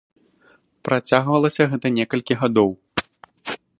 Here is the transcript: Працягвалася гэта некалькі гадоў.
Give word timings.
Працягвалася 0.87 1.63
гэта 1.75 1.87
некалькі 1.99 2.33
гадоў. 2.41 2.71